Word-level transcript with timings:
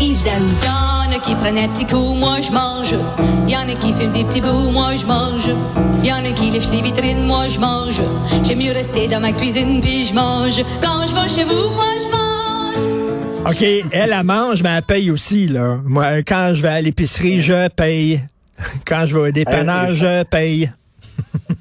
Yves 0.00 0.24
Daou. 0.24 0.46
Y'en 0.64 1.16
a 1.16 1.18
qui 1.20 1.34
prennent 1.34 1.58
un 1.58 1.68
petit 1.68 1.86
coup, 1.86 2.14
moi 2.14 2.40
je 2.40 2.50
mange. 2.52 2.94
Y'en 3.48 3.68
a 3.68 3.74
qui 3.74 3.92
fument 3.92 4.12
des 4.12 4.24
petits 4.24 4.40
bouts, 4.40 4.70
moi 4.72 4.96
je 4.96 5.06
mange. 5.06 5.48
Y'en 6.04 6.24
a 6.24 6.32
qui 6.32 6.50
lèchent 6.50 6.70
les 6.70 6.82
vitrines, 6.82 7.26
moi 7.26 7.48
je 7.48 7.58
mange. 7.58 8.00
J'aime 8.44 8.58
mieux 8.58 8.72
rester 8.72 9.08
dans 9.08 9.20
ma 9.20 9.32
cuisine 9.32 9.80
puis 9.80 10.06
je 10.06 10.14
mange. 10.14 10.62
Quand 10.82 11.06
je 11.06 11.14
vais 11.14 11.28
chez 11.28 11.44
vous, 11.44 11.70
moi 11.74 11.84
je 12.00 12.08
mange. 12.08 13.50
OK, 13.50 13.62
elle, 13.62 14.12
elle 14.12 14.22
mange, 14.24 14.62
mais 14.62 14.70
elle 14.76 14.82
paye 14.82 15.10
aussi, 15.10 15.48
là. 15.48 15.78
Moi, 15.84 16.18
quand 16.22 16.52
je 16.54 16.62
vais 16.62 16.68
à 16.68 16.80
l'épicerie, 16.80 17.40
je 17.40 17.68
paye. 17.68 18.20
Quand 18.86 19.06
je 19.06 19.14
vais 19.18 19.28
au 19.28 19.32
dépannage, 19.32 19.96
je 19.96 20.22
paye. 20.24 20.70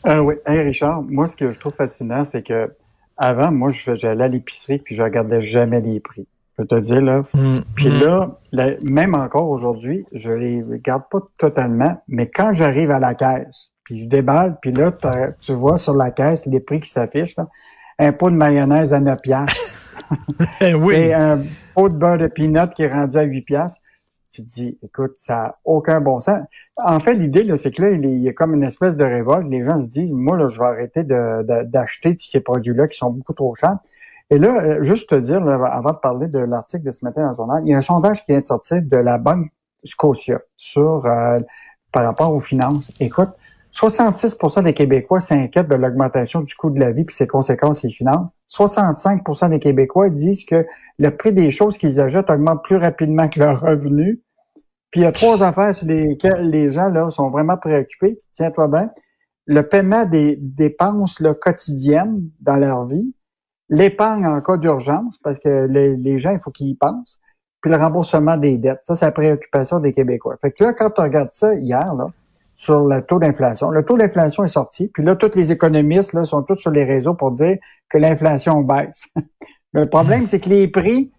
Euh, 0.05 0.19
oui. 0.19 0.35
Hey, 0.45 0.61
Richard, 0.61 1.01
moi, 1.03 1.27
ce 1.27 1.35
que 1.35 1.51
je 1.51 1.59
trouve 1.59 1.73
fascinant, 1.73 2.23
c'est 2.23 2.41
que 2.41 2.71
avant, 3.17 3.51
moi, 3.51 3.69
je- 3.71 3.95
j'allais 3.95 4.23
à 4.23 4.27
l'épicerie 4.27 4.77
puis 4.79 4.95
je 4.95 5.01
regardais 5.01 5.41
jamais 5.41 5.81
les 5.81 5.99
prix. 5.99 6.25
Je 6.59 6.63
peux 6.65 6.67
te 6.67 6.81
dire, 6.81 7.01
là. 7.01 7.23
Mm, 7.33 7.59
Puis 7.75 7.87
mm. 7.89 7.99
là, 8.01 8.75
même 8.83 9.15
encore 9.15 9.49
aujourd'hui, 9.49 10.05
je 10.11 10.31
les 10.31 10.61
regarde 10.61 11.03
pas 11.09 11.19
totalement, 11.37 12.01
mais 12.09 12.29
quand 12.29 12.51
j'arrive 12.53 12.91
à 12.91 12.99
la 12.99 13.15
caisse, 13.15 13.71
puis 13.85 13.99
je 13.99 14.07
déballe, 14.09 14.57
puis 14.61 14.71
là, 14.73 14.91
tu 15.39 15.53
vois 15.53 15.77
sur 15.77 15.93
la 15.95 16.11
caisse 16.11 16.45
les 16.45 16.59
prix 16.59 16.81
qui 16.81 16.89
s'affichent, 16.89 17.37
là. 17.37 17.47
Un 17.97 18.13
pot 18.13 18.29
de 18.29 18.35
mayonnaise 18.35 18.93
à 18.93 18.99
9 18.99 19.19
piastres. 19.21 19.75
Eh 20.61 20.73
oui. 20.73 20.95
C'est 20.95 21.13
un 21.13 21.39
pot 21.75 21.87
de 21.89 21.93
beurre 21.95 22.17
de 22.17 22.25
peanut 22.25 22.73
qui 22.73 22.81
est 22.81 22.91
rendu 22.91 23.15
à 23.17 23.21
8 23.23 23.41
piastres. 23.43 23.79
Tu 24.31 24.43
te 24.43 24.49
dis, 24.49 24.77
écoute, 24.81 25.13
ça 25.17 25.35
n'a 25.35 25.55
aucun 25.65 26.01
bon 26.01 26.19
sens. 26.19 26.39
En 26.77 26.99
fait, 26.99 27.13
l'idée, 27.13 27.43
là, 27.43 27.55
c'est 27.57 27.69
que 27.69 27.83
là, 27.83 27.91
il 27.91 28.19
y 28.19 28.27
a 28.27 28.33
comme 28.33 28.55
une 28.55 28.63
espèce 28.63 28.95
de 28.95 29.03
révolte. 29.03 29.47
Les 29.49 29.63
gens 29.63 29.79
se 29.83 29.87
disent, 29.87 30.11
moi, 30.11 30.35
là, 30.35 30.49
je 30.49 30.59
vais 30.59 30.65
arrêter 30.65 31.03
de- 31.03 31.43
de- 31.43 31.63
d'acheter 31.63 32.17
ces 32.19 32.39
produits-là 32.39 32.87
qui 32.87 32.97
sont 32.97 33.11
beaucoup 33.11 33.33
trop 33.33 33.53
chers. 33.53 33.77
Et 34.29 34.37
là, 34.37 34.61
euh, 34.61 34.83
juste 34.83 35.09
te 35.09 35.15
dire, 35.15 35.43
là, 35.43 35.55
avant 35.65 35.91
de 35.91 35.97
parler 35.97 36.27
de 36.27 36.39
l'article 36.39 36.83
de 36.83 36.91
ce 36.91 37.03
matin 37.03 37.23
dans 37.23 37.29
le 37.29 37.35
journal, 37.35 37.63
il 37.65 37.71
y 37.71 37.73
a 37.73 37.77
un 37.77 37.81
sondage 37.81 38.23
qui 38.25 38.31
vient 38.31 38.41
de 38.41 38.45
sortir 38.45 38.81
de 38.81 38.97
la 38.97 39.17
Banque 39.17 39.47
Scotia 39.83 40.39
sur 40.55 41.05
euh, 41.05 41.39
par 41.91 42.03
rapport 42.03 42.33
aux 42.33 42.39
finances. 42.39 42.91
Écoute, 42.99 43.29
66% 43.71 44.63
des 44.63 44.73
Québécois 44.73 45.19
s'inquiètent 45.19 45.67
de 45.67 45.75
l'augmentation 45.75 46.41
du 46.41 46.55
coût 46.55 46.69
de 46.69 46.79
la 46.79 46.91
vie 46.91 47.05
et 47.07 47.11
ses 47.11 47.27
conséquences 47.27 47.79
sur 47.79 47.87
les 47.87 47.93
finances. 47.93 48.31
65% 48.49 49.49
des 49.49 49.59
Québécois 49.59 50.09
disent 50.09 50.45
que 50.45 50.65
le 50.97 51.15
prix 51.15 51.33
des 51.33 51.51
choses 51.51 51.77
qu'ils 51.77 51.99
achètent 51.99 52.29
augmente 52.29 52.63
plus 52.63 52.77
rapidement 52.77 53.27
que 53.29 53.39
leurs 53.39 53.61
revenus. 53.61 54.19
Puis 54.91 55.01
il 55.01 55.03
y 55.03 55.07
a 55.07 55.11
trois 55.11 55.43
affaires 55.43 55.73
sur 55.73 55.87
lesquelles 55.87 56.49
les 56.49 56.71
gens 56.71 56.89
là 56.89 57.09
sont 57.11 57.29
vraiment 57.29 57.57
préoccupés. 57.57 58.19
Tiens-toi 58.31 58.67
bien. 58.67 58.89
Le 59.45 59.61
paiement 59.61 60.05
des 60.05 60.35
dépenses 60.39 61.19
là, 61.19 61.33
quotidiennes 61.35 62.21
dans 62.39 62.55
leur 62.55 62.87
vie, 62.87 63.13
l'épargne 63.69 64.25
en 64.25 64.41
cas 64.41 64.57
d'urgence, 64.57 65.17
parce 65.17 65.39
que 65.39 65.67
les, 65.67 66.19
gens, 66.19 66.31
il 66.31 66.39
faut 66.39 66.51
qu'ils 66.51 66.69
y 66.69 66.75
pensent, 66.75 67.19
puis 67.61 67.71
le 67.71 67.77
remboursement 67.77 68.37
des 68.37 68.57
dettes. 68.57 68.79
Ça, 68.83 68.95
c'est 68.95 69.05
la 69.05 69.11
préoccupation 69.11 69.79
des 69.79 69.93
Québécois. 69.93 70.37
Fait 70.41 70.51
que 70.51 70.63
là, 70.63 70.73
quand 70.73 70.89
tu 70.89 71.01
regardes 71.01 71.31
ça 71.31 71.53
hier, 71.55 71.93
là, 71.93 72.07
sur 72.55 72.81
le 72.81 73.01
taux 73.01 73.19
d'inflation, 73.19 73.69
le 73.69 73.85
taux 73.85 73.97
d'inflation 73.97 74.43
est 74.43 74.49
sorti, 74.49 74.87
puis 74.87 75.03
là, 75.03 75.15
tous 75.15 75.35
les 75.35 75.51
économistes 75.51 76.13
là, 76.13 76.25
sont 76.25 76.43
tous 76.43 76.57
sur 76.57 76.71
les 76.71 76.83
réseaux 76.83 77.13
pour 77.13 77.31
dire 77.31 77.57
que 77.89 77.97
l'inflation 77.97 78.61
baisse. 78.61 79.07
Le 79.71 79.87
problème, 79.87 80.25
c'est 80.25 80.39
que 80.39 80.49
les 80.49 80.67
prix, 80.67 81.11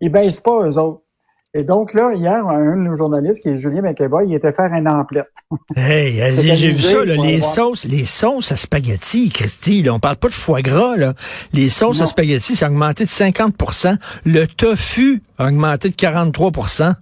ils 0.00 0.12
baissent 0.12 0.38
pas, 0.38 0.62
eux 0.62 0.78
autres. 0.78 1.02
Et 1.54 1.62
donc 1.62 1.94
là, 1.94 2.12
hier, 2.14 2.46
un 2.46 2.76
de 2.76 2.82
nos 2.82 2.96
journalistes, 2.96 3.40
qui 3.40 3.48
est 3.48 3.56
Julien 3.56 3.80
McEvoy, 3.80 4.26
il 4.26 4.34
était 4.34 4.52
faire 4.52 4.72
un 4.72 4.86
emplette. 4.86 5.30
Hey, 5.76 6.20
C'est 6.34 6.56
j'ai 6.56 6.72
vu 6.72 6.82
ça, 6.82 7.04
là, 7.04 7.16
les 7.16 7.40
sauces, 7.40 7.86
les 7.86 8.04
sauces 8.04 8.52
à 8.52 8.56
spaghetti, 8.56 9.30
Christy, 9.30 9.82
là, 9.82 9.94
on 9.94 10.00
parle 10.00 10.16
pas 10.16 10.28
de 10.28 10.34
foie 10.34 10.60
gras, 10.60 10.96
là. 10.96 11.14
Les 11.52 11.68
sauces 11.68 12.00
à 12.00 12.06
spaghetti, 12.06 12.56
ça 12.56 12.66
a 12.66 12.68
augmenté 12.68 13.04
de 13.04 13.08
50% 13.08 13.96
Le 14.26 14.46
tofu 14.46 15.22
a 15.38 15.46
augmenté 15.46 15.88
de 15.88 15.94
43% 15.94 16.94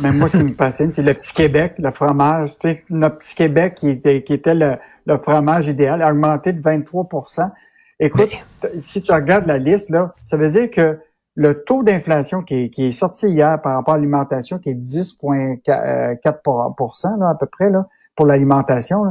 Mais 0.00 0.12
moi, 0.12 0.28
ce 0.28 0.38
qui 0.38 0.44
me 0.44 0.54
fascine, 0.54 0.92
c'est 0.92 1.02
le 1.02 1.12
petit 1.12 1.34
Québec, 1.34 1.74
le 1.78 1.90
fromage. 1.90 2.52
Tu 2.58 2.68
sais, 2.68 2.84
notre 2.88 3.18
petit 3.18 3.34
Québec 3.34 3.74
qui 3.74 3.90
était, 3.90 4.22
qui 4.22 4.32
était 4.32 4.54
le, 4.54 4.76
le 5.04 5.18
fromage 5.18 5.66
idéal 5.66 6.00
a 6.00 6.10
augmenté 6.10 6.52
de 6.52 6.62
23% 6.62 7.50
Écoute, 8.02 8.30
si 8.80 9.00
tu 9.00 9.12
regardes 9.12 9.46
la 9.46 9.58
liste, 9.58 9.88
là, 9.90 10.12
ça 10.24 10.36
veut 10.36 10.48
dire 10.48 10.68
que 10.72 10.98
le 11.34 11.64
taux 11.64 11.82
d'inflation 11.82 12.42
qui 12.42 12.64
est, 12.64 12.70
qui 12.70 12.84
est 12.86 12.92
sorti 12.92 13.28
hier 13.28 13.60
par 13.62 13.74
rapport 13.76 13.94
à 13.94 13.96
l'alimentation, 13.96 14.58
qui 14.58 14.70
est 14.70 14.74
10,4% 14.74 17.18
là, 17.18 17.28
à 17.30 17.34
peu 17.34 17.46
près 17.46 17.70
là, 17.70 17.88
pour 18.16 18.26
l'alimentation, 18.26 19.04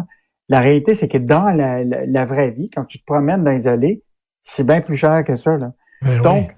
la 0.50 0.60
réalité, 0.60 0.94
c'est 0.94 1.08
que 1.08 1.18
dans 1.18 1.46
la, 1.56 1.84
la, 1.84 2.06
la 2.06 2.26
vraie 2.26 2.52
vie, 2.52 2.70
quand 2.70 2.86
tu 2.86 3.00
te 3.00 3.06
promènes 3.06 3.44
dans 3.44 3.52
les 3.52 3.68
allées, 3.68 4.04
c'est 4.42 4.66
bien 4.66 4.82
plus 4.82 4.96
cher 4.98 5.24
que 5.24 5.36
ça. 5.36 5.58
Là. 5.58 5.72
Ben 6.02 6.22
Donc, 6.22 6.56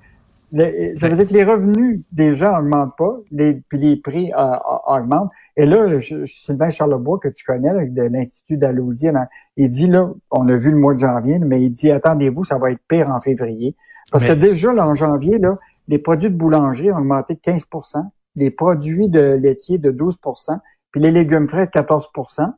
le- 0.51 0.95
ça 0.95 1.09
veut 1.09 1.15
dire 1.15 1.25
que 1.25 1.33
les 1.33 1.43
revenus 1.43 2.01
des 2.11 2.33
gens 2.33 2.57
augmentent 2.59 2.95
pas, 2.97 3.17
les, 3.31 3.61
puis 3.69 3.77
les 3.77 3.95
prix 3.97 4.31
euh, 4.37 4.55
augmentent. 4.87 5.31
Et 5.57 5.65
là, 5.65 5.97
je- 5.99 6.25
je- 6.25 6.27
Sylvain 6.41 6.69
Charlebois, 6.69 7.19
que 7.19 7.27
tu 7.27 7.43
connais, 7.43 7.73
là, 7.73 7.85
de 7.85 8.01
l'Institut 8.03 8.57
d'Alousie, 8.57 9.09
il 9.57 9.69
dit, 9.69 9.87
là, 9.87 10.09
on 10.31 10.47
a 10.49 10.57
vu 10.57 10.71
le 10.71 10.77
mois 10.77 10.93
de 10.93 10.99
janvier, 10.99 11.39
mais 11.39 11.61
il 11.61 11.71
dit, 11.71 11.91
attendez-vous, 11.91 12.43
ça 12.43 12.57
va 12.57 12.71
être 12.71 12.81
pire 12.87 13.09
en 13.09 13.21
février. 13.21 13.75
Parce 14.11 14.23
Mais- 14.23 14.29
que 14.29 14.33
déjà, 14.35 14.73
là, 14.73 14.87
en 14.87 14.95
janvier, 14.95 15.39
là, 15.39 15.57
les 15.87 15.97
produits 15.99 16.29
de 16.29 16.35
boulangerie 16.35 16.91
ont 16.91 16.97
augmenté 16.97 17.33
de 17.35 17.39
15% 17.39 18.03
les 18.35 18.49
produits 18.49 19.09
de 19.09 19.35
laitiers 19.35 19.77
de 19.77 19.91
12% 19.91 20.59
puis 20.91 21.01
les 21.01 21.11
légumes 21.11 21.47
frais 21.47 21.65
de 21.67 21.71
14% 21.71 22.53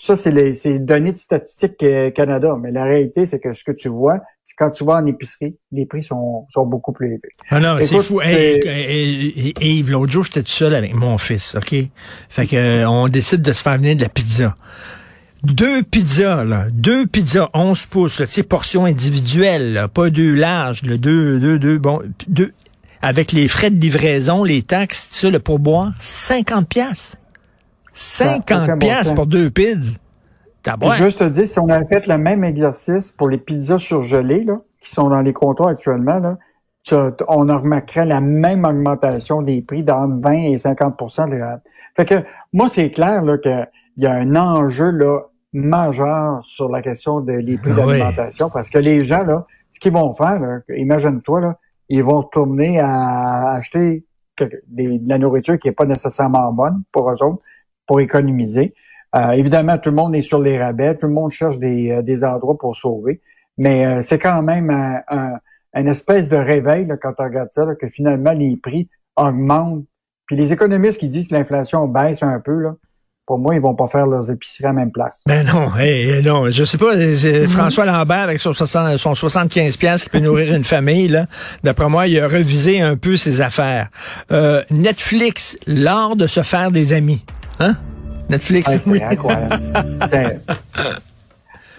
ça, 0.00 0.16
c'est 0.16 0.32
les, 0.32 0.52
c'est 0.52 0.70
les 0.70 0.78
données 0.80 1.12
de 1.12 1.18
Statistique 1.18 1.80
euh, 1.84 2.10
Canada. 2.10 2.56
Mais 2.60 2.72
la 2.72 2.82
réalité, 2.84 3.24
c'est 3.24 3.38
que 3.38 3.54
ce 3.54 3.62
que 3.62 3.70
tu 3.70 3.88
vois, 3.88 4.18
c'est 4.42 4.54
quand 4.56 4.70
tu 4.70 4.84
vas 4.84 4.94
en 4.94 5.06
épicerie, 5.06 5.56
les 5.70 5.86
prix 5.86 6.02
sont, 6.02 6.46
sont 6.50 6.66
beaucoup 6.66 6.92
plus 6.92 7.06
élevés. 7.06 7.28
Ah 7.50 7.60
non, 7.60 7.76
c'est 7.80 8.00
fou. 8.00 8.20
Hey, 8.20 8.58
c'est- 8.60 8.68
hey, 8.68 9.32
hey, 9.36 9.54
hey, 9.60 9.78
Yves, 9.78 9.92
l'autre 9.92 10.10
jour, 10.10 10.24
j'étais 10.24 10.42
tout 10.42 10.48
seul 10.48 10.74
avec 10.74 10.92
mon 10.94 11.18
fils, 11.18 11.54
OK? 11.54 11.74
Fait 12.28 12.46
que 12.48 12.56
euh, 12.56 12.88
on 12.88 13.06
décide 13.06 13.42
de 13.42 13.52
se 13.52 13.62
faire 13.62 13.76
venir 13.76 13.94
de 13.94 14.02
la 14.02 14.08
pizza. 14.08 14.56
Deux 15.44 15.82
pizzas, 15.82 16.44
là. 16.44 16.66
Deux 16.72 17.06
pizzas, 17.06 17.50
11 17.52 17.86
pouces, 17.86 18.20
là, 18.20 18.26
tu 18.26 18.32
sais, 18.32 18.42
portion 18.42 18.84
individuelle, 18.84 19.72
là, 19.72 19.88
pas 19.88 20.10
deux 20.10 20.34
larges, 20.34 20.82
là, 20.84 20.96
deux, 20.96 21.40
deux, 21.40 21.58
deux, 21.58 21.78
bon, 21.78 22.00
deux, 22.28 22.52
avec 23.00 23.32
les 23.32 23.48
frais 23.48 23.70
de 23.70 23.80
livraison, 23.80 24.44
les 24.44 24.62
taxes, 24.62 25.08
ça, 25.10 25.30
le 25.30 25.40
pourboire, 25.40 25.92
50 25.98 26.68
piastres. 26.68 27.16
Ça 27.92 28.24
a 28.24 28.28
50 28.34 28.42
aucun 28.42 28.72
bon 28.74 28.78
piastres 28.78 29.06
sens. 29.08 29.14
pour 29.16 29.26
deux 29.26 29.50
pizzas. 29.50 29.98
Juste 30.98 31.18
te 31.18 31.24
dire, 31.24 31.46
si 31.46 31.58
on 31.58 31.68
avait 31.68 31.88
fait 31.88 32.06
le 32.06 32.18
même 32.18 32.44
exercice 32.44 33.10
pour 33.10 33.28
les 33.28 33.38
pizzas 33.38 33.78
surgelées, 33.78 34.44
là, 34.44 34.60
qui 34.80 34.90
sont 34.90 35.08
dans 35.08 35.20
les 35.20 35.32
comptoirs 35.32 35.70
actuellement, 35.70 36.18
là, 36.18 36.38
tu 36.84 36.94
on 37.28 37.48
en 37.48 37.58
remarquerait 37.58 38.06
la 38.06 38.20
même 38.20 38.64
augmentation 38.64 39.42
des 39.42 39.62
prix 39.62 39.82
d'entre 39.82 40.20
20 40.20 40.32
et 40.32 40.58
50 40.58 41.30
de 41.30 41.38
Fait 41.96 42.04
que 42.04 42.24
moi, 42.52 42.68
c'est 42.68 42.90
clair 42.90 43.22
là, 43.22 43.38
qu'il 43.38 43.68
y 43.98 44.06
a 44.06 44.14
un 44.14 44.36
enjeu 44.36 44.90
là, 44.90 45.20
majeur 45.52 46.40
sur 46.44 46.68
la 46.68 46.82
question 46.82 47.20
des 47.20 47.42
les 47.42 47.58
prix 47.58 47.72
Ah 47.76 47.80
oui. 47.86 47.98
d'alimentation 47.98 48.50
parce 48.50 48.70
que 48.70 48.78
les 48.78 49.04
gens, 49.04 49.24
là, 49.24 49.46
ce 49.70 49.78
qu'ils 49.80 49.92
vont 49.92 50.14
faire, 50.14 50.60
imagine-toi, 50.68 51.40
là, 51.40 51.58
ils 51.88 52.02
vont 52.02 52.20
retourner 52.22 52.80
à 52.80 53.52
acheter 53.52 54.04
des- 54.68 54.98
de 54.98 55.08
la 55.08 55.18
nourriture 55.18 55.58
qui 55.58 55.68
n'est 55.68 55.74
pas 55.74 55.84
nécessairement 55.84 56.52
bonne 56.52 56.82
pour 56.90 57.10
eux 57.10 57.22
autres, 57.22 57.42
pour 57.86 58.00
économiser. 58.00 58.74
Euh, 59.14 59.32
évidemment, 59.32 59.76
tout 59.76 59.90
le 59.90 59.96
monde 59.96 60.14
est 60.14 60.22
sur 60.22 60.38
les 60.40 60.58
rabais, 60.58 60.96
tout 60.96 61.06
le 61.06 61.12
monde 61.12 61.30
cherche 61.30 61.58
des, 61.58 61.90
euh, 61.90 62.02
des 62.02 62.24
endroits 62.24 62.56
pour 62.56 62.74
sauver, 62.76 63.20
mais 63.58 63.84
euh, 63.84 64.00
c'est 64.02 64.18
quand 64.18 64.42
même 64.42 64.70
un, 64.70 65.00
un- 65.08 65.38
une 65.74 65.88
espèce 65.88 66.28
de 66.30 66.36
réveil 66.36 66.86
là, 66.86 66.96
quand 66.96 67.12
on 67.18 67.24
regarde 67.24 67.50
ça, 67.52 67.64
là, 67.66 67.74
que 67.74 67.88
finalement 67.88 68.32
les 68.32 68.56
prix 68.56 68.88
augmentent. 69.16 69.84
Puis 70.26 70.36
les 70.36 70.52
économistes 70.52 70.98
qui 70.98 71.08
disent 71.08 71.28
que 71.28 71.34
l'inflation 71.34 71.86
baisse 71.88 72.22
un 72.22 72.40
peu, 72.40 72.58
là, 72.58 72.74
pour 73.26 73.38
moi, 73.38 73.54
ils 73.54 73.60
vont 73.60 73.74
pas 73.74 73.86
faire 73.88 74.06
leurs 74.06 74.30
épiceries 74.30 74.64
à 74.64 74.68
la 74.68 74.72
même 74.74 74.90
place. 74.90 75.16
Ben 75.26 75.46
non, 75.46 75.74
hey, 75.76 76.22
non, 76.22 76.50
je 76.50 76.64
sais 76.64 76.78
pas, 76.78 76.92
c'est 77.16 77.46
François 77.46 77.84
Lambert 77.86 78.18
avec 78.24 78.40
son, 78.40 78.52
60 78.52 78.96
son 78.98 79.14
75 79.14 79.76
pièces 79.76 80.04
qui 80.04 80.10
peut 80.10 80.18
nourrir 80.18 80.54
une 80.54 80.64
famille 80.64 81.08
là. 81.08 81.26
D'après 81.62 81.88
moi, 81.88 82.06
il 82.08 82.18
a 82.18 82.26
revisé 82.26 82.80
un 82.80 82.96
peu 82.96 83.16
ses 83.16 83.40
affaires. 83.40 83.88
Euh, 84.32 84.62
Netflix, 84.70 85.56
l'art 85.66 86.16
de 86.16 86.26
se 86.26 86.42
faire 86.42 86.70
des 86.70 86.92
amis, 86.92 87.24
hein? 87.60 87.76
Netflix, 88.28 88.70
Ouais, 88.70 88.80
oui. 88.86 89.00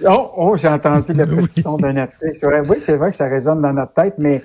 Oh, 0.06 0.32
oh, 0.36 0.58
j'ai 0.58 0.68
entendu 0.68 1.14
le 1.14 1.26
petit 1.26 1.38
Oui. 1.58 1.62
son 1.64 1.78
de 1.78 1.88
Netflix. 1.88 2.44
Oui, 2.68 2.78
c'est 2.80 2.98
vrai 2.98 3.12
que 3.12 3.16
ça 3.16 3.28
résonne 3.28 3.62
dans 3.62 3.74
notre 3.74 3.94
tête, 3.94 4.16
mais 4.18 4.44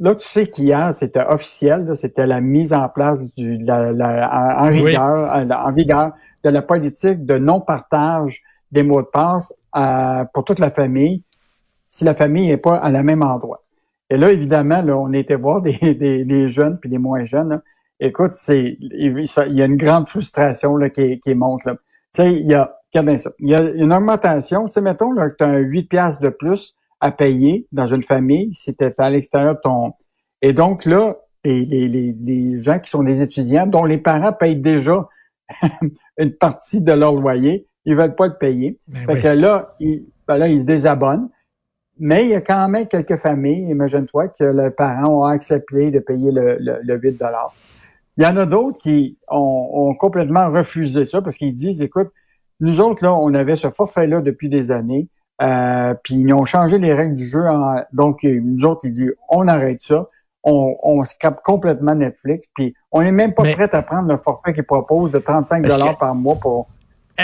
là, 0.00 0.14
tu 0.14 0.26
sais 0.26 0.46
qu'hier, 0.46 0.94
c'était 0.94 1.24
officiel, 1.24 1.96
c'était 1.96 2.26
la 2.26 2.40
mise 2.40 2.72
en 2.72 2.88
place 2.88 3.20
du, 3.36 3.58
la, 3.58 3.92
la- 3.92 4.58
en, 4.60 4.68
Oui. 4.70 4.82
rigueur, 4.84 5.32
en, 5.50 5.72
vigueur 5.72 6.12
de 6.44 6.50
la 6.50 6.62
politique 6.62 7.24
de 7.26 7.38
non-partage 7.38 8.42
des 8.72 8.82
mots 8.82 9.02
de 9.02 9.06
passe 9.06 9.54
euh, 9.76 10.24
pour 10.32 10.44
toute 10.44 10.58
la 10.58 10.70
famille 10.70 11.22
si 11.86 12.04
la 12.04 12.14
famille 12.14 12.48
n'est 12.48 12.58
pas 12.58 12.76
à 12.76 12.90
la 12.90 13.02
même 13.02 13.22
endroit. 13.22 13.62
Et 14.10 14.16
là, 14.18 14.30
évidemment, 14.30 14.82
là, 14.82 14.96
on 14.96 15.12
était 15.12 15.36
voir 15.36 15.62
des, 15.62 15.76
des, 15.94 16.24
des 16.24 16.48
jeunes 16.48 16.78
puis 16.78 16.90
des 16.90 16.98
moins 16.98 17.24
jeunes. 17.24 17.48
là. 17.50 17.62
Écoute, 18.00 18.32
c'est 18.34 18.76
il 18.80 19.24
y 19.50 19.62
a 19.62 19.64
une 19.64 19.76
grande 19.76 20.08
frustration 20.08 20.76
là, 20.76 20.88
qui, 20.90 21.18
qui 21.20 21.34
monte. 21.34 21.64
Là. 21.64 21.74
Tu 22.14 22.22
sais, 22.22 22.32
il 22.32 22.46
y 22.46 22.54
a, 22.54 22.72
regarde 22.92 23.06
bien 23.08 23.18
ça. 23.18 23.30
Il 23.40 23.48
y 23.48 23.54
a 23.54 23.60
une 23.60 23.92
augmentation. 23.92 24.66
Tu 24.66 24.72
sais, 24.72 24.80
mettons 24.80 25.12
là, 25.12 25.30
que 25.30 25.36
tu 25.36 25.44
as 25.44 25.48
un 25.48 25.56
8 25.58 25.84
piastres 25.88 26.22
de 26.22 26.28
plus 26.28 26.76
à 27.00 27.10
payer 27.10 27.66
dans 27.72 27.86
une 27.86 28.02
famille 28.02 28.54
si 28.54 28.74
tu 28.74 28.84
à 28.98 29.10
l'extérieur 29.10 29.54
de 29.54 29.60
ton. 29.60 29.92
Et 30.42 30.52
donc 30.52 30.84
là, 30.84 31.16
les, 31.44 31.64
les, 31.64 31.88
les, 31.88 32.58
gens 32.58 32.78
qui 32.78 32.90
sont 32.90 33.02
des 33.02 33.22
étudiants, 33.22 33.66
dont 33.66 33.84
les 33.84 33.98
parents 33.98 34.32
payent 34.32 34.56
déjà 34.56 35.08
une 36.18 36.32
partie 36.32 36.80
de 36.80 36.92
leur 36.92 37.14
loyer, 37.14 37.66
ils 37.84 37.96
veulent 37.96 38.14
pas 38.14 38.26
le 38.26 38.36
payer. 38.36 38.78
Ben 38.86 39.06
fait 39.06 39.22
que 39.22 39.28
là, 39.28 39.74
ils, 39.80 40.04
ben 40.26 40.36
là, 40.36 40.48
ils 40.48 40.60
se 40.60 40.66
désabonnent. 40.66 41.28
Mais 42.00 42.24
il 42.24 42.30
y 42.30 42.34
a 42.34 42.40
quand 42.40 42.68
même 42.68 42.86
quelques 42.86 43.16
familles, 43.16 43.70
imagine-toi, 43.70 44.28
que 44.28 44.44
les 44.44 44.70
parents 44.70 45.20
ont 45.20 45.24
accepté 45.24 45.90
de 45.90 45.98
payer 45.98 46.30
le, 46.30 46.56
le, 46.60 46.78
le 46.82 46.96
8 46.96 47.24
Il 48.16 48.22
y 48.22 48.26
en 48.26 48.36
a 48.36 48.46
d'autres 48.46 48.78
qui 48.78 49.18
ont, 49.28 49.70
ont, 49.72 49.94
complètement 49.94 50.50
refusé 50.50 51.04
ça 51.04 51.20
parce 51.22 51.36
qu'ils 51.36 51.54
disent, 51.54 51.82
écoute, 51.82 52.10
nous 52.60 52.80
autres, 52.80 53.04
là, 53.04 53.14
on 53.14 53.34
avait 53.34 53.56
ce 53.56 53.68
forfait-là 53.70 54.20
depuis 54.20 54.48
des 54.48 54.70
années, 54.70 55.08
euh, 55.40 55.94
puis 56.02 56.14
ils 56.14 56.34
ont 56.34 56.44
changé 56.44 56.78
les 56.78 56.92
règles 56.92 57.14
du 57.14 57.26
jeu. 57.26 57.44
donc, 57.92 58.22
nous 58.22 58.64
autres, 58.66 58.80
ils 58.84 58.94
disent, 58.94 59.14
on 59.28 59.46
arrête 59.46 59.82
ça, 59.82 60.08
on, 60.42 60.76
on 60.82 61.04
scrape 61.04 61.42
complètement 61.42 61.94
Netflix, 61.94 62.48
puis 62.54 62.74
on 62.92 63.02
n'est 63.02 63.12
même 63.12 63.34
pas 63.34 63.42
prêt 63.42 63.68
à 63.72 63.82
prendre 63.82 64.08
le 64.08 64.18
forfait 64.18 64.52
qu'ils 64.52 64.64
proposent 64.64 65.12
de 65.12 65.18
35 65.18 65.66
dollars 65.66 65.96
par 65.96 66.14
mois 66.14 66.36
pour 66.36 66.68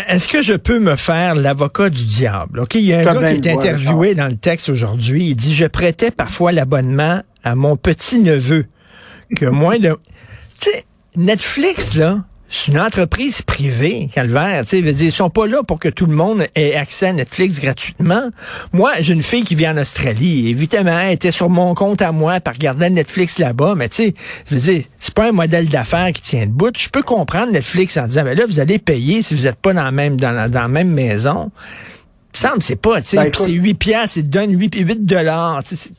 est-ce 0.09 0.27
que 0.27 0.43
je 0.43 0.55
peux 0.55 0.81
me 0.81 0.97
faire 0.97 1.37
l'avocat 1.37 1.89
du 1.89 2.05
diable? 2.05 2.59
OK, 2.59 2.75
il 2.75 2.83
y 2.83 2.93
a 2.93 2.99
un 2.99 3.05
gars 3.05 3.33
qui 3.33 3.49
est 3.49 3.53
interviewé 3.53 4.17
dans 4.17 4.27
le 4.27 4.35
texte 4.35 4.69
aujourd'hui. 4.69 5.29
Il 5.29 5.37
dit, 5.37 5.55
je 5.55 5.67
prêtais 5.67 6.11
parfois 6.11 6.51
l'abonnement 6.51 7.23
à 7.45 7.55
mon 7.55 7.77
petit-neveu 7.77 8.67
que 9.37 9.47
moins 9.47 9.79
de... 9.79 9.97
Tu 10.61 10.71
sais, 10.71 10.85
Netflix, 11.17 11.95
là, 11.95 12.25
c'est 12.55 12.71
une 12.71 12.79
entreprise 12.79 13.43
privée, 13.43 14.09
Calvaire. 14.13 14.65
Tu 14.65 14.81
sais, 14.81 15.05
ils 15.05 15.11
sont 15.11 15.29
pas 15.29 15.49
là 15.49 15.65
pour 15.65 15.81
que 15.81 15.89
tout 15.89 16.07
le 16.07 16.15
monde 16.15 16.47
ait 16.55 16.77
accès 16.77 17.09
à 17.09 17.13
Netflix 17.13 17.61
gratuitement. 17.61 18.31
Moi, 18.73 18.93
j'ai 19.01 19.13
une 19.13 19.23
fille 19.23 19.43
qui 19.43 19.57
vit 19.57 19.67
en 19.67 19.77
Australie. 19.77 20.51
Évidemment, 20.51 20.97
elle 21.01 21.15
était 21.15 21.33
sur 21.33 21.51
mon 21.51 21.75
compte 21.75 22.01
à 22.01 22.13
moi 22.13 22.39
par 22.39 22.55
regarder 22.55 22.91
Netflix 22.91 23.41
là-bas. 23.41 23.75
Mais 23.77 23.89
tu 23.89 23.97
sais, 23.97 24.15
je 24.49 24.55
veux 24.55 24.61
dire, 24.61 24.85
c'est 25.01 25.15
pas 25.15 25.29
un 25.31 25.33
modèle 25.33 25.69
d'affaires 25.69 26.13
qui 26.13 26.23
tient 26.23 26.47
debout. 26.47 26.71
Je 26.77 26.89
peux 26.89 27.03
comprendre 27.03 27.51
Netflix 27.51 27.97
en 27.97 28.07
disant, 28.07 28.23
ben 28.23 28.39
là, 28.39 28.45
vous 28.47 28.61
allez 28.61 28.79
payer 28.79 29.23
si 29.23 29.35
vous 29.35 29.49
êtes 29.49 29.57
pas 29.57 29.73
dans 29.73 29.83
la 29.83 29.91
même, 29.91 30.17
dans 30.17 30.31
la, 30.31 30.49
dans 30.49 30.63
la 30.63 30.69
même 30.69 30.91
maison. 30.91 31.51
Ça 32.33 32.55
me 32.55 32.61
c'est 32.61 32.77
pas, 32.77 33.01
tu 33.01 33.09
sais, 33.09 33.17
ben, 33.17 33.31
c'est 33.35 33.51
8 33.51 33.75
piastres, 33.75 34.19
ils 34.19 34.25
te 34.25 34.29
donnent 34.29 34.57
8, 34.57 34.77
8 34.79 35.05
dollars. 35.05 35.61
C'est 35.65 35.91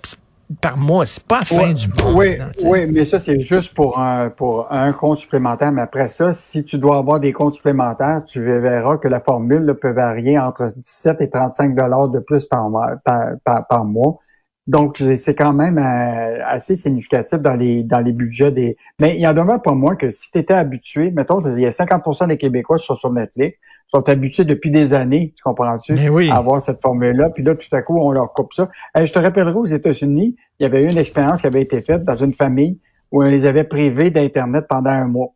par 0.62 0.78
mois. 0.78 1.06
C'est 1.06 1.24
pas 1.24 1.40
la 1.40 1.46
fin 1.46 1.74
du 1.74 1.88
monde. 1.88 2.14
Oui, 2.16 2.38
oui, 2.64 2.86
mais 2.92 3.06
ça, 3.06 3.20
c'est 3.20 3.40
juste 3.40 3.74
pour 3.74 4.00
un, 4.00 4.30
pour 4.30 4.72
un 4.72 4.94
compte 4.94 5.18
supplémentaire. 5.18 5.72
Mais 5.72 5.82
après 5.82 6.08
ça, 6.08 6.34
si 6.34 6.64
tu 6.64 6.78
dois 6.78 6.98
avoir 6.98 7.20
des 7.20 7.34
comptes 7.34 7.56
supplémentaires, 7.56 8.24
tu 8.26 8.42
verras 8.42 8.98
que 8.98 9.08
la 9.08 9.20
formule 9.20 9.76
peut 9.82 9.92
varier 9.92 10.38
entre 10.38 10.72
17 10.76 11.22
et 11.22 11.30
35 11.30 11.76
dollars 11.76 12.10
de 12.10 12.20
plus. 12.20 12.46
Par, 12.46 12.70
mois. 12.70 14.20
Donc, 14.68 14.98
c'est 15.18 15.36
quand 15.36 15.54
même 15.54 15.78
euh, 15.78 16.44
assez 16.48 16.76
significatif 16.76 17.40
dans 17.40 17.54
les 17.54 17.84
dans 17.84 18.00
les 18.00 18.12
budgets 18.12 18.52
des. 18.52 18.78
Mais 19.00 19.16
il 19.16 19.22
y 19.22 19.28
en 19.28 19.34
demeure 19.34 19.62
pas 19.62 19.74
moins 19.74 19.96
que 19.96 20.12
si 20.12 20.32
tu 20.32 20.40
étais 20.40 20.56
habitué, 20.56 21.12
mettons, 21.12 21.40
il 21.56 21.62
y 21.62 21.68
a 21.68 21.72
50 21.72 22.28
des 22.28 22.38
Québécois 22.38 22.78
qui 22.78 22.86
sont 22.86 22.96
sur 22.96 23.12
Netflix 23.12 23.58
sont 23.96 24.10
habitués 24.10 24.44
depuis 24.44 24.72
des 24.72 24.94
années, 24.94 25.34
tu 25.36 25.44
comprends-tu, 25.44 25.94
à 26.30 26.38
avoir 26.38 26.62
cette 26.62 26.82
formule-là. 26.82 27.30
Puis 27.30 27.44
là, 27.44 27.56
tout 27.56 27.74
à 27.74 27.82
coup, 27.82 27.98
on 28.00 28.12
leur 28.12 28.34
coupe 28.34 28.54
ça. 28.54 28.70
je 28.96 29.12
te 29.12 29.20
rappellerai 29.20 29.54
aux 29.54 29.66
États-Unis, 29.66 30.36
il 30.60 30.64
y 30.64 30.66
avait 30.66 30.84
eu 30.84 30.90
une 30.90 30.98
expérience 30.98 31.42
qui 31.42 31.48
avait 31.48 31.62
été 31.62 31.82
faite 31.82 32.04
dans 32.04 32.16
une 32.16 32.34
famille 32.34 32.80
où 33.12 33.24
on 33.24 33.28
les 33.28 33.46
avait 33.46 33.64
privés 33.64 34.10
d'Internet 34.10 34.66
pendant 34.68 34.90
un 34.90 35.08
mois. 35.08 35.34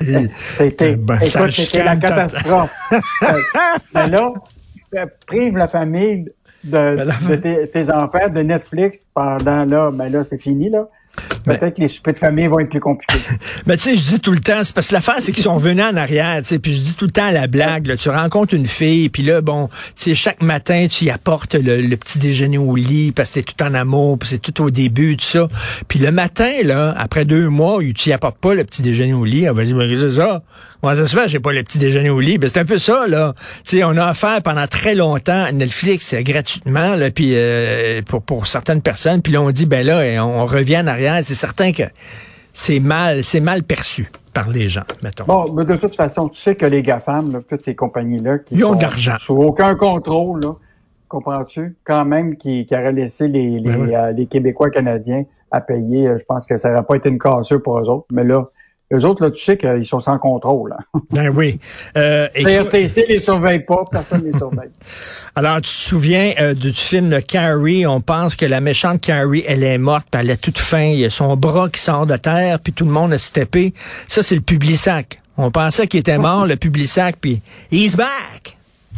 c'était 0.32 0.96
ben, 0.96 1.18
c'était 1.20 1.84
la 1.84 1.96
catastrophe. 1.96 2.74
Mais 3.94 4.08
là, 4.08 4.32
prive 5.26 5.56
la 5.56 5.68
famille 5.68 6.30
de, 6.64 6.96
ben, 7.28 7.40
tes, 7.40 7.68
tes, 7.68 7.90
enfants 7.90 8.28
de 8.28 8.40
Netflix 8.40 9.06
pendant 9.14 9.64
là, 9.64 9.90
ben 9.90 10.10
là, 10.10 10.24
c'est 10.24 10.38
fini, 10.38 10.70
là. 10.70 10.88
Peut-être 11.44 11.76
que 11.76 11.80
les 11.80 11.88
soupers 11.88 12.14
de 12.14 12.18
famille 12.18 12.46
vont 12.46 12.58
être 12.58 12.68
plus 12.68 12.80
compliqués. 12.80 13.18
Mais 13.66 13.76
tu 13.78 13.84
sais, 13.84 13.96
je 13.96 14.02
dis 14.02 14.20
tout 14.20 14.32
le 14.32 14.40
temps, 14.40 14.62
c'est 14.62 14.74
parce 14.74 14.88
que 14.88 14.94
l'affaire, 14.94 15.16
c'est 15.20 15.32
qu'ils 15.32 15.44
sont 15.44 15.56
venus 15.56 15.84
en 15.84 15.96
arrière, 15.96 16.38
tu 16.42 16.48
sais, 16.48 16.58
puis 16.58 16.72
je 16.72 16.80
dis 16.80 16.94
tout 16.94 17.06
le 17.06 17.10
temps 17.10 17.26
à 17.26 17.32
la 17.32 17.46
blague, 17.46 17.86
là, 17.86 17.96
tu 17.96 18.08
rencontres 18.10 18.54
une 18.54 18.66
fille, 18.66 19.08
puis 19.08 19.22
là, 19.22 19.40
bon, 19.40 19.68
tu 19.96 20.10
sais, 20.10 20.14
chaque 20.14 20.42
matin, 20.42 20.86
tu 20.90 21.06
y 21.06 21.10
apportes 21.10 21.54
le, 21.54 21.96
petit 21.96 22.18
déjeuner 22.18 22.58
au 22.58 22.76
lit, 22.76 23.12
parce 23.12 23.30
que 23.30 23.34
c'est 23.34 23.42
tout 23.42 23.62
en 23.62 23.74
amour, 23.74 24.18
puis 24.18 24.28
c'est 24.28 24.38
tout 24.38 24.62
au 24.62 24.70
début, 24.70 25.16
tout 25.16 25.24
ça. 25.24 25.48
Puis 25.88 25.98
le 25.98 26.12
matin, 26.12 26.50
là, 26.64 26.94
après 26.96 27.24
deux 27.24 27.48
mois, 27.48 27.80
tu 27.94 28.10
y 28.10 28.12
apportes 28.12 28.38
pas 28.38 28.54
le 28.54 28.64
petit 28.64 28.82
déjeuner 28.82 29.14
au 29.14 29.24
lit, 29.24 29.44
elle 29.44 29.54
va 29.54 29.64
dire, 29.64 29.76
mais 29.76 29.88
c'est 29.88 30.16
ça? 30.20 30.42
Moi, 30.82 30.94
ça 30.94 31.06
se 31.06 31.16
fait, 31.16 31.28
j'ai 31.28 31.40
pas 31.40 31.52
le 31.52 31.62
petit 31.62 31.78
déjeuner 31.78 32.10
au 32.10 32.20
lit? 32.20 32.38
Ben, 32.38 32.48
c'est 32.52 32.60
un 32.60 32.64
peu 32.64 32.78
ça, 32.78 33.06
là. 33.08 33.32
Tu 33.64 33.78
sais, 33.78 33.84
on 33.84 33.96
a 33.96 34.10
offert 34.10 34.40
pendant 34.42 34.66
très 34.66 34.94
longtemps 34.94 35.50
Netflix 35.52 36.14
euh, 36.14 36.22
gratuitement, 36.22 36.94
là, 36.94 37.10
puis 37.10 37.32
euh, 37.34 38.02
pour, 38.02 38.22
pour 38.22 38.46
certaines 38.46 38.82
personnes, 38.82 39.22
puis 39.22 39.32
là, 39.32 39.42
on 39.42 39.50
dit, 39.50 39.66
ben 39.66 39.84
là, 39.84 40.24
on, 40.24 40.46
revient 40.46 40.78
en 40.78 40.86
arrière. 40.86 41.07
C'est 41.22 41.34
certain 41.34 41.72
que 41.72 41.84
c'est 42.52 42.80
mal, 42.80 43.24
c'est 43.24 43.40
mal 43.40 43.62
perçu 43.62 44.10
par 44.34 44.48
les 44.48 44.68
gens, 44.68 44.82
mettons. 45.02 45.24
Bon, 45.24 45.52
mais 45.52 45.64
de 45.64 45.76
toute 45.76 45.94
façon, 45.94 46.28
tu 46.28 46.40
sais 46.40 46.54
que 46.54 46.66
les 46.66 46.82
GAFAM, 46.82 47.32
là, 47.32 47.40
toutes 47.48 47.64
ces 47.64 47.74
compagnies-là, 47.74 48.38
qui 48.38 48.54
Ils 48.54 48.64
ont 48.64 48.74
de 48.74 48.82
l'argent. 48.82 49.16
Sous 49.18 49.34
aucun 49.34 49.74
contrôle, 49.74 50.40
là, 50.42 50.54
comprends-tu? 51.08 51.76
Quand 51.84 52.04
même, 52.04 52.36
qui, 52.36 52.66
qui 52.66 52.74
auraient 52.74 52.92
laissé 52.92 53.28
les, 53.28 53.58
les, 53.60 53.94
euh, 53.94 54.12
les 54.12 54.26
Québécois 54.26 54.70
canadiens 54.70 55.24
à 55.50 55.60
payer, 55.60 56.10
je 56.18 56.24
pense 56.24 56.46
que 56.46 56.56
ça 56.56 56.70
n'aurait 56.70 56.84
pas 56.84 56.96
été 56.96 57.08
une 57.08 57.18
cassure 57.18 57.62
pour 57.62 57.78
eux 57.78 57.88
autres. 57.88 58.06
Mais 58.12 58.24
là, 58.24 58.48
les 58.90 59.04
autres, 59.04 59.22
là, 59.22 59.30
tu 59.30 59.44
sais 59.44 59.58
qu'ils 59.58 59.84
sont 59.84 60.00
sans 60.00 60.18
contrôle. 60.18 60.74
Hein. 60.78 61.00
Ben 61.10 61.28
oui. 61.28 61.60
Euh, 61.96 62.28
CRTC 62.34 63.06
les 63.08 63.20
surveille 63.20 63.60
pas, 63.60 63.84
personne 63.90 64.24
les 64.24 64.36
surveille. 64.36 64.70
Alors, 65.34 65.56
tu 65.56 65.62
te 65.62 65.66
souviens 65.66 66.32
euh, 66.40 66.54
du 66.54 66.72
film 66.72 67.10
de 67.10 67.20
Carrie, 67.20 67.86
on 67.86 68.00
pense 68.00 68.34
que 68.34 68.46
la 68.46 68.60
méchante 68.60 69.00
Carrie, 69.00 69.44
elle 69.46 69.62
est 69.62 69.78
morte, 69.78 70.06
puis 70.10 70.20
elle 70.20 70.30
a 70.30 70.36
toute 70.36 70.58
fin, 70.58 70.82
il 70.82 71.00
y 71.00 71.04
a 71.04 71.10
son 71.10 71.36
bras 71.36 71.68
qui 71.68 71.80
sort 71.80 72.06
de 72.06 72.16
terre, 72.16 72.60
puis 72.60 72.72
tout 72.72 72.84
le 72.84 72.90
monde 72.90 73.12
a 73.12 73.18
steppé. 73.18 73.74
Ça, 74.06 74.22
c'est 74.22 74.34
le 74.34 74.40
Publisac. 74.40 75.20
On 75.36 75.50
pensait 75.50 75.86
qu'il 75.86 76.00
était 76.00 76.18
mort, 76.18 76.46
le 76.46 76.56
Publisac, 76.56 77.16
puis 77.20 77.42
he's 77.70 77.96
back! 77.96 78.56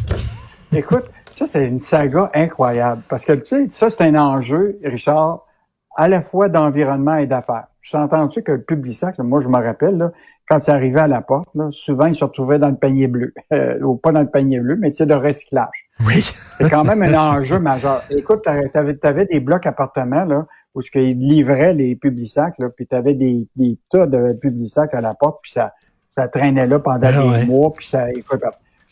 Écoute, 0.73 1.05
ça, 1.31 1.45
c'est 1.45 1.65
une 1.65 1.81
saga 1.81 2.31
incroyable, 2.33 3.01
parce 3.09 3.25
que, 3.25 3.33
tu 3.33 3.45
sais, 3.45 3.67
ça, 3.69 3.89
c'est 3.89 4.03
un 4.03 4.15
enjeu, 4.15 4.79
Richard, 4.83 5.45
à 5.97 6.07
la 6.07 6.21
fois 6.21 6.47
d'environnement 6.47 7.17
et 7.17 7.27
d'affaires. 7.27 7.67
Je 7.81 7.97
entendu 7.97 8.43
que 8.43 8.51
le 8.51 8.61
Publisac, 8.61 9.17
moi 9.19 9.41
je 9.41 9.47
me 9.47 9.57
rappelle, 9.57 9.97
là, 9.97 10.11
quand 10.47 10.59
il 10.67 10.71
arrivait 10.71 11.01
à 11.01 11.07
la 11.07 11.21
porte, 11.21 11.49
là, 11.55 11.69
souvent 11.71 12.05
il 12.05 12.15
se 12.15 12.23
retrouvait 12.23 12.59
dans 12.59 12.69
le 12.69 12.75
panier 12.75 13.07
bleu. 13.07 13.33
Euh, 13.53 13.81
ou 13.81 13.97
pas 13.97 14.13
dans 14.13 14.21
le 14.21 14.29
panier 14.29 14.59
bleu, 14.59 14.77
mais 14.77 14.91
tu 14.91 14.97
sais, 14.97 15.05
de 15.05 15.13
recyclage. 15.13 15.89
Oui. 16.05 16.21
C'est 16.21 16.69
quand 16.69 16.85
même 16.85 17.01
un 17.01 17.13
enjeu 17.13 17.59
majeur. 17.59 18.01
Écoute, 18.09 18.43
tu 18.43 18.49
avais, 19.07 19.25
des 19.25 19.41
blocs 19.41 19.65
appartements 19.65 20.23
là, 20.23 20.47
où 20.73 20.81
ils 20.95 21.17
livraient 21.17 21.73
les 21.73 21.97
Publisacs, 21.97 22.57
là, 22.59 22.69
puis 22.69 22.87
tu 22.87 22.95
avais 22.95 23.13
des, 23.13 23.45
des 23.57 23.77
tas 23.89 24.07
de 24.07 24.33
Publisacs 24.33 24.93
à 24.93 25.01
la 25.01 25.15
porte, 25.15 25.39
puis 25.41 25.51
ça, 25.51 25.73
ça 26.11 26.29
traînait 26.29 26.67
là 26.67 26.79
pendant 26.79 27.07
ah 27.07 27.39
des 27.39 27.45
mois, 27.45 27.73
puis 27.73 27.87
ça. 27.87 28.09
Écoute, 28.11 28.41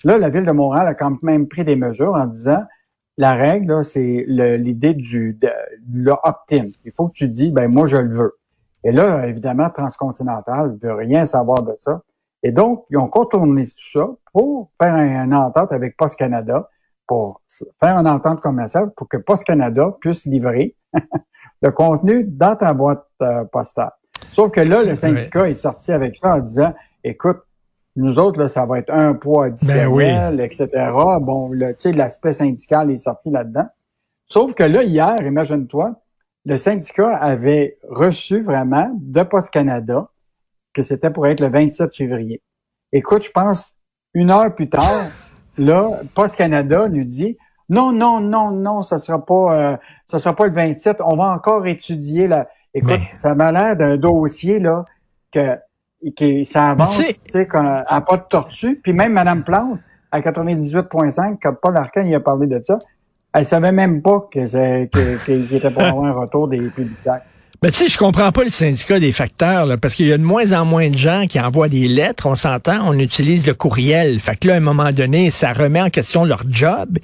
là, 0.03 0.17
la 0.17 0.29
ville 0.29 0.45
de 0.45 0.51
Montréal 0.51 0.87
a 0.87 0.93
quand 0.93 1.23
même 1.23 1.47
pris 1.47 1.63
des 1.63 1.77
mesures 1.77 2.15
en 2.15 2.25
disant 2.25 2.63
la 3.17 3.35
règle, 3.35 3.83
c'est 3.83 4.25
l'idée 4.27 4.93
du 4.93 5.37
de, 5.39 6.11
opt-in. 6.23 6.67
Il 6.85 6.91
faut 6.95 7.09
que 7.09 7.13
tu 7.13 7.27
dis, 7.27 7.51
ben 7.51 7.67
moi 7.67 7.85
je 7.85 7.97
le 7.97 8.15
veux. 8.15 8.38
Et 8.83 8.91
là, 8.91 9.27
évidemment, 9.27 9.69
Transcontinental 9.69 10.73
ne 10.73 10.87
veut 10.87 10.93
rien 10.93 11.25
savoir 11.25 11.63
de 11.63 11.75
ça. 11.79 12.01
Et 12.43 12.51
donc, 12.51 12.85
ils 12.89 12.97
ont 12.97 13.07
contourné 13.07 13.65
tout 13.65 13.91
ça 13.93 14.07
pour 14.31 14.71
faire 14.81 14.95
une 14.95 15.33
entente 15.33 15.71
avec 15.71 15.97
Post 15.97 16.17
Canada, 16.17 16.69
pour 17.05 17.41
faire 17.79 17.97
une 17.97 18.07
entente 18.07 18.39
commerciale 18.41 18.91
pour 18.95 19.09
que 19.09 19.17
Post 19.17 19.43
Canada 19.43 19.95
puisse 19.99 20.25
livrer 20.25 20.75
le 21.61 21.71
contenu 21.71 22.23
dans 22.23 22.55
ta 22.55 22.73
boîte 22.73 23.05
euh, 23.21 23.43
postale. 23.45 23.91
Sauf 24.31 24.51
que 24.51 24.61
là, 24.61 24.83
le 24.83 24.95
syndicat 24.95 25.49
est 25.49 25.55
sorti 25.55 25.91
avec 25.91 26.15
ça 26.15 26.35
en 26.35 26.39
disant, 26.39 26.73
écoute, 27.03 27.39
nous 27.95 28.19
autres, 28.19 28.39
là, 28.39 28.47
ça 28.47 28.65
va 28.65 28.79
être 28.79 28.91
un 28.93 29.13
poids 29.13 29.49
ben 29.49 29.53
additionnel, 29.53 30.39
etc. 30.39 30.69
Bon, 31.19 31.51
tu 31.51 31.73
sais, 31.75 31.91
l'aspect 31.91 32.33
syndical 32.33 32.91
est 32.91 32.97
sorti 32.97 33.29
là-dedans. 33.29 33.65
Sauf 34.25 34.53
que 34.53 34.63
là, 34.63 34.83
hier, 34.83 35.15
imagine-toi, 35.21 35.95
le 36.45 36.57
syndicat 36.57 37.15
avait 37.15 37.77
reçu 37.87 38.41
vraiment 38.41 38.91
de 38.95 39.23
Post 39.23 39.51
Canada 39.51 40.09
que 40.73 40.81
c'était 40.81 41.09
pour 41.09 41.27
être 41.27 41.41
le 41.41 41.49
27 41.49 41.95
février. 41.95 42.41
Écoute, 42.91 43.23
je 43.23 43.31
pense 43.31 43.75
une 44.13 44.31
heure 44.31 44.53
plus 44.53 44.69
tard, 44.69 45.03
là, 45.57 46.01
Post 46.15 46.35
Canada 46.35 46.87
nous 46.89 47.03
dit 47.03 47.37
non, 47.69 47.91
non, 47.91 48.19
non, 48.19 48.51
non, 48.51 48.81
ça 48.81 48.97
sera 48.97 49.23
pas, 49.23 49.57
euh, 49.57 49.77
ça 50.07 50.17
sera 50.17 50.35
pas 50.35 50.47
le 50.47 50.53
27. 50.53 51.01
On 51.05 51.15
va 51.15 51.25
encore 51.25 51.67
étudier 51.67 52.27
la. 52.27 52.47
Écoute, 52.73 52.99
ça 53.13 53.35
m'a 53.35 53.51
l'air 53.51 53.75
d'un 53.75 53.97
dossier 53.97 54.59
là 54.59 54.85
que, 55.31 55.55
que 56.17 56.43
ça 56.43 56.69
avance, 56.69 56.97
tu 56.97 57.03
sais, 57.27 57.47
à 57.53 58.01
pas 58.01 58.17
de 58.17 58.23
tortue. 58.29 58.79
Puis 58.81 58.93
même 58.93 59.13
Madame 59.13 59.43
Plante 59.43 59.79
à 60.11 60.21
98.5, 60.21 61.37
quand 61.41 61.53
Paul 61.61 61.77
Arcan 61.77 62.01
il 62.01 62.13
a 62.13 62.19
parlé 62.19 62.47
de 62.47 62.59
ça, 62.59 62.79
elle 63.39 63.45
savait 63.45 63.71
même 63.71 64.01
pas 64.01 64.27
qu'il 64.31 64.43
était 64.43 65.71
pour 65.71 65.81
avoir 65.81 66.05
un 66.05 66.11
retour 66.11 66.47
des 66.47 66.57
publics. 66.57 66.97
Ben, 67.61 67.71
tu 67.71 67.77
sais, 67.83 67.89
je 67.89 67.97
comprends 67.97 68.31
pas 68.31 68.43
le 68.43 68.49
syndicat 68.49 69.01
des 69.01 69.11
facteurs, 69.11 69.65
là, 69.65 69.75
parce 69.75 69.93
qu'il 69.93 70.07
y 70.07 70.13
a 70.13 70.17
de 70.17 70.23
moins 70.23 70.53
en 70.53 70.63
moins 70.63 70.89
de 70.89 70.95
gens 70.95 71.25
qui 71.27 71.41
envoient 71.41 71.67
des 71.67 71.89
lettres. 71.89 72.25
On 72.25 72.35
s'entend, 72.35 72.87
on 72.87 72.97
utilise 72.97 73.45
le 73.45 73.53
courriel. 73.53 74.21
Fait 74.21 74.37
que 74.37 74.47
là, 74.47 74.53
à 74.53 74.57
un 74.57 74.61
moment 74.61 74.91
donné, 74.91 75.29
ça 75.29 75.51
remet 75.51 75.81
en 75.81 75.89
question 75.89 76.23
leur 76.23 76.43
job. 76.49 76.97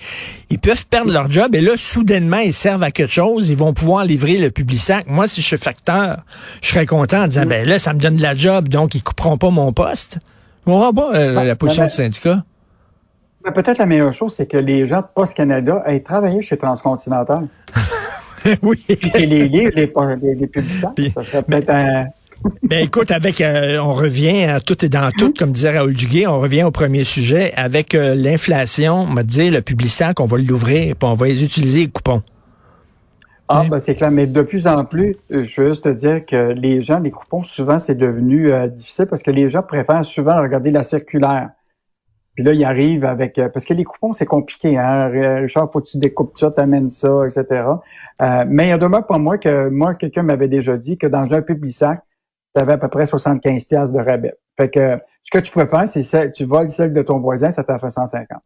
Ils 0.49 0.57
peuvent 0.57 0.85
perdre 0.87 1.11
leur 1.11 1.29
job 1.29 1.53
et 1.55 1.61
là, 1.61 1.73
soudainement, 1.75 2.37
ils 2.37 2.53
servent 2.53 2.83
à 2.83 2.91
quelque 2.91 3.11
chose. 3.11 3.49
Ils 3.49 3.57
vont 3.57 3.73
pouvoir 3.73 4.05
livrer 4.05 4.37
le 4.37 4.51
sac. 4.77 5.07
Moi, 5.07 5.27
si 5.27 5.41
je 5.41 5.47
suis 5.47 5.57
facteur, 5.57 6.19
je 6.61 6.69
serais 6.69 6.85
content 6.85 7.23
en 7.23 7.27
disant, 7.27 7.45
mm. 7.45 7.49
ben 7.49 7.67
là, 7.67 7.77
ça 7.77 7.93
me 7.93 7.99
donne 7.99 8.15
de 8.15 8.21
la 8.21 8.35
job, 8.35 8.69
donc 8.69 8.95
ils 8.95 9.03
couperont 9.03 9.37
pas 9.37 9.49
mon 9.49 9.73
poste. 9.73 10.19
On 10.65 10.79
va 10.79 10.93
pas 10.93 11.15
euh, 11.15 11.43
la 11.43 11.55
position 11.57 11.83
du 11.83 11.91
syndicat. 11.91 12.43
Ben, 13.45 13.51
peut-être 13.51 13.77
la 13.77 13.85
meilleure 13.85 14.13
chose, 14.13 14.33
c'est 14.35 14.49
que 14.49 14.57
les 14.57 14.87
gens 14.87 15.01
de 15.01 15.05
Post 15.13 15.35
Canada 15.35 15.83
aient 15.85 15.99
travaillé 15.99 16.41
chez 16.41 16.57
Transcontinental. 16.57 17.47
oui. 18.63 18.83
Et 18.89 19.25
les 19.27 19.47
livres, 19.47 19.71
les, 19.75 19.93
les, 20.21 20.35
les 20.35 21.11
ça 21.11 21.23
serait 21.23 21.43
peut-être 21.43 21.69
un... 21.69 22.05
Ben 22.63 22.83
écoute, 22.83 23.11
avec 23.11 23.41
euh, 23.41 23.77
on 23.79 23.93
revient 23.93 24.45
à 24.45 24.59
tout 24.59 24.83
et 24.83 24.89
dans 24.89 25.11
tout, 25.11 25.31
comme 25.37 25.51
disait 25.51 25.77
Raoul 25.77 25.93
Duguay, 25.93 26.25
on 26.25 26.39
revient 26.39 26.63
au 26.63 26.71
premier 26.71 27.03
sujet. 27.03 27.53
Avec 27.55 27.93
euh, 27.93 28.15
l'inflation, 28.15 29.01
on 29.01 29.05
m'a 29.05 29.23
dit 29.23 29.51
le 29.51 29.61
publicitaire 29.61 30.15
qu'on 30.15 30.25
va 30.25 30.37
l'ouvrir, 30.37 30.95
puis 30.95 31.09
on 31.09 31.13
va 31.15 31.27
les 31.27 31.43
utiliser 31.43 31.81
les 31.81 31.87
coupons. 31.87 32.21
Ah, 33.47 33.63
ben 33.69 33.79
c'est 33.79 33.93
clair, 33.93 34.09
mais 34.09 34.25
de 34.25 34.41
plus 34.41 34.65
en 34.65 34.85
plus, 34.85 35.15
euh, 35.31 35.45
je 35.45 35.61
veux 35.61 35.69
juste 35.69 35.83
te 35.83 35.89
dire 35.89 36.25
que 36.25 36.51
les 36.53 36.81
gens, 36.81 36.99
les 36.99 37.11
coupons, 37.11 37.43
souvent, 37.43 37.77
c'est 37.77 37.95
devenu 37.95 38.51
difficile 38.69 39.05
parce 39.05 39.21
que 39.21 39.31
les 39.31 39.51
gens 39.51 39.61
préfèrent 39.61 40.03
souvent 40.03 40.41
regarder 40.41 40.71
la 40.71 40.83
circulaire. 40.83 41.49
Puis 42.35 42.43
là, 42.43 42.53
il 42.53 42.63
arrive 42.63 43.05
avec... 43.05 43.39
Euh, 43.39 43.49
parce 43.49 43.65
que 43.65 43.73
les 43.73 43.83
coupons, 43.85 44.13
c'est 44.13 44.25
compliqué. 44.25 44.77
Hein? 44.77 45.07
Richard, 45.41 45.71
faut 45.71 45.81
que 45.81 45.87
tu 45.87 45.97
découpes 45.97 46.37
ça, 46.37 46.51
t'amènes 46.51 46.89
ça, 46.89 47.25
etc. 47.25 47.63
Euh, 48.21 48.45
mais 48.47 48.67
il 48.67 48.69
y 48.69 48.73
a 48.73 48.77
demeure 48.77 49.05
pour 49.05 49.19
moi 49.19 49.37
que 49.37 49.69
moi, 49.69 49.95
quelqu'un 49.95 50.23
m'avait 50.23 50.47
déjà 50.47 50.77
dit 50.77 50.97
que 50.97 51.07
dans 51.07 51.31
un 51.31 51.41
public 51.41 51.73
sac, 51.73 52.01
tu 52.53 52.61
avais 52.61 52.73
à 52.73 52.77
peu 52.77 52.87
près 52.87 53.05
75 53.05 53.65
pièces 53.65 53.91
de 53.91 53.99
rabais. 53.99 54.35
Fait 54.57 54.69
que 54.69 54.97
ce 55.23 55.31
que 55.31 55.39
tu 55.39 55.51
peux 55.51 55.65
faire, 55.65 55.85
c'est 55.89 56.31
tu 56.31 56.45
voles 56.45 56.71
celle 56.71 56.93
de 56.93 57.01
ton 57.01 57.19
voisin, 57.19 57.51
ça 57.51 57.63
t'en 57.63 57.79
fait 57.79 57.91
150. 57.91 58.39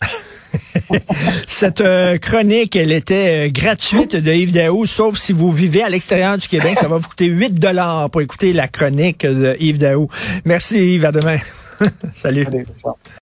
Cette 1.47 1.81
euh, 1.81 2.17
chronique, 2.17 2.75
elle 2.75 2.91
était 2.91 3.51
gratuite 3.51 4.15
de 4.15 4.31
Yves 4.31 4.53
Daou, 4.53 4.85
sauf 4.85 5.17
si 5.17 5.33
vous 5.33 5.51
vivez 5.51 5.83
à 5.83 5.89
l'extérieur 5.89 6.37
du 6.37 6.47
Québec. 6.47 6.77
Ça 6.79 6.87
va 6.87 6.97
vous 6.97 7.07
coûter 7.07 7.27
8 7.27 7.59
dollars 7.59 8.09
pour 8.09 8.21
écouter 8.21 8.53
la 8.53 8.67
chronique 8.67 9.25
de 9.25 9.55
Yves 9.59 9.77
Daou. 9.77 10.07
Merci 10.45 10.95
Yves, 10.95 11.05
à 11.05 11.11
demain. 11.11 11.37
Salut. 12.13 12.47